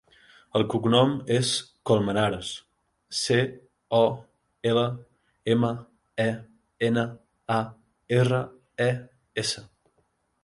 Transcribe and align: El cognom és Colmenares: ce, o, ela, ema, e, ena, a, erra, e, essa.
El 0.59 0.63
cognom 0.73 1.11
és 1.33 1.49
Colmenares: 1.89 2.47
ce, 3.17 3.37
o, 3.99 4.01
ela, 4.71 4.85
ema, 5.55 5.71
e, 6.25 6.29
ena, 6.89 7.03
a, 7.59 7.61
erra, 8.23 8.41
e, 8.87 8.91
essa. 9.43 9.63